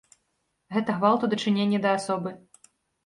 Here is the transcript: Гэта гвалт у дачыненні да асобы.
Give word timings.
Гэта 0.77 0.95
гвалт 0.97 1.25
у 1.27 1.31
дачыненні 1.33 1.81
да 1.85 1.95
асобы. 1.99 2.37